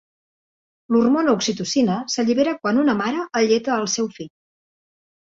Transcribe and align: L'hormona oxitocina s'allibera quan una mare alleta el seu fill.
L'hormona 0.93 1.33
oxitocina 1.35 1.97
s'allibera 2.13 2.53
quan 2.63 2.79
una 2.85 2.95
mare 3.01 3.27
alleta 3.41 3.75
el 3.83 3.85
seu 3.97 4.09
fill. 4.17 4.31